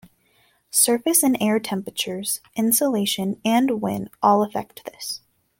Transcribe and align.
Surface 0.71 1.21
and 1.21 1.37
air 1.39 1.59
temperatures, 1.59 2.41
insolation, 2.55 3.39
and 3.45 3.79
wind 3.83 4.09
all 4.23 4.41
affect 4.41 4.83
this. 4.85 5.21